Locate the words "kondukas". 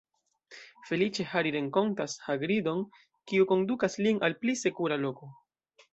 3.53-3.99